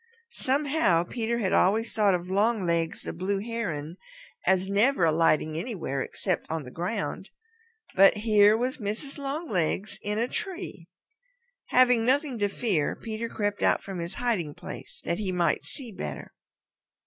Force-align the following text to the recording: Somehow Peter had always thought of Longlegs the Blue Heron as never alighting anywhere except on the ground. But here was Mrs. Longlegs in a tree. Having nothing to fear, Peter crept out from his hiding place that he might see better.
Somehow 0.39 1.03
Peter 1.03 1.37
had 1.37 1.53
always 1.53 1.93
thought 1.93 2.15
of 2.15 2.31
Longlegs 2.31 3.03
the 3.03 3.13
Blue 3.13 3.37
Heron 3.37 3.97
as 4.47 4.67
never 4.67 5.05
alighting 5.05 5.55
anywhere 5.55 6.01
except 6.01 6.47
on 6.49 6.63
the 6.63 6.71
ground. 6.71 7.29
But 7.93 8.17
here 8.17 8.57
was 8.57 8.79
Mrs. 8.79 9.19
Longlegs 9.19 9.99
in 10.01 10.17
a 10.17 10.27
tree. 10.27 10.87
Having 11.67 12.03
nothing 12.03 12.39
to 12.39 12.47
fear, 12.49 12.95
Peter 12.95 13.29
crept 13.29 13.61
out 13.61 13.83
from 13.83 13.99
his 13.99 14.15
hiding 14.15 14.55
place 14.55 15.01
that 15.05 15.19
he 15.19 15.31
might 15.31 15.65
see 15.65 15.91
better. 15.91 16.33